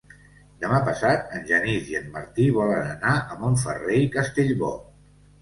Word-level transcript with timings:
Demà 0.61 0.77
passat 0.85 1.35
en 1.39 1.45
Genís 1.49 1.91
i 1.91 1.97
en 1.99 2.07
Martí 2.15 2.47
volen 2.57 2.89
anar 2.95 3.13
a 3.19 3.39
Montferrer 3.45 4.01
i 4.09 4.11
Castellbò. 4.19 4.73